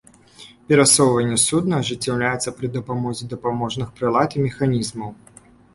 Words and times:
Перасоўванне 0.71 1.37
судна 1.43 1.73
ажыццяўляецца 1.85 2.55
пры 2.63 2.67
дапамозе 2.81 3.29
дапаможных 3.35 3.87
прылад 4.01 4.29
і 4.39 4.47
механізмаў. 4.49 5.19